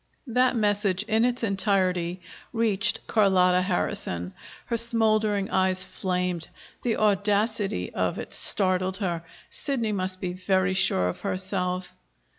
That 0.25 0.55
message 0.55 1.03
in 1.03 1.23
its 1.25 1.43
entirety 1.43 2.21
reached 2.53 3.05
Carlotta 3.05 3.61
Harrison. 3.61 4.33
Her 4.65 4.75
smouldering 4.75 5.51
eyes 5.51 5.83
flamed. 5.83 6.47
The 6.81 6.97
audacity 6.97 7.93
of 7.93 8.17
it 8.17 8.33
startled 8.33 8.97
her. 8.97 9.21
Sidney 9.51 9.91
must 9.91 10.19
be 10.19 10.33
very 10.33 10.73
sure 10.73 11.07
of 11.07 11.21
herself. 11.21 11.89